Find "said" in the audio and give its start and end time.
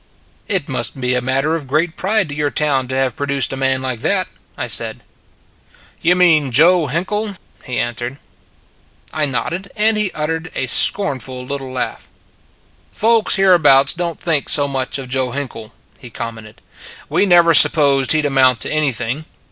4.65-5.01